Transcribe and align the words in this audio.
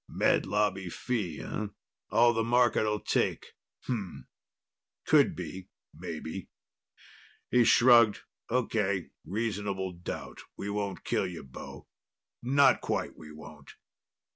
"Med 0.09 0.47
Lobby 0.47 0.89
fee, 0.89 1.41
eh? 1.41 1.67
All 2.09 2.33
the 2.33 2.43
market 2.43 2.85
will 2.85 2.99
take. 3.01 3.53
Umm. 3.87 4.25
It 4.95 5.07
could 5.07 5.35
be, 5.35 5.67
maybe." 5.93 6.49
He 7.51 7.63
shrugged. 7.65 8.21
"Okay, 8.49 9.11
reasonable 9.23 9.91
doubt. 9.91 10.41
We 10.57 10.71
won't 10.71 11.03
kill 11.03 11.27
you, 11.27 11.43
bo. 11.43 11.85
Not 12.41 12.81
quite, 12.81 13.15
we 13.15 13.31
won't." 13.31 13.75